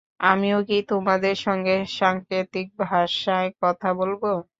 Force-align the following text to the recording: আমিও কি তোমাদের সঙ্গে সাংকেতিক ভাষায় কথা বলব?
আমিও 0.25 0.59
কি 0.67 0.77
তোমাদের 0.89 1.35
সঙ্গে 1.45 1.75
সাংকেতিক 1.91 2.67
ভাষায় 2.83 3.49
কথা 3.61 3.89
বলব? 3.99 4.23